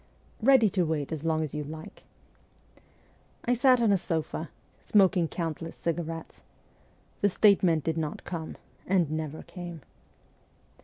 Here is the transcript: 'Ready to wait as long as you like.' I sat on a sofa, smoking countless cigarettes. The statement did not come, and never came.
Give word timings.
'Ready 0.51 0.67
to 0.71 0.83
wait 0.83 1.11
as 1.11 1.23
long 1.23 1.43
as 1.43 1.53
you 1.53 1.63
like.' 1.63 2.05
I 3.45 3.53
sat 3.53 3.79
on 3.79 3.91
a 3.91 3.99
sofa, 3.99 4.49
smoking 4.83 5.27
countless 5.27 5.75
cigarettes. 5.75 6.41
The 7.21 7.29
statement 7.29 7.83
did 7.83 7.99
not 7.99 8.23
come, 8.25 8.57
and 8.87 9.11
never 9.11 9.43
came. 9.43 9.81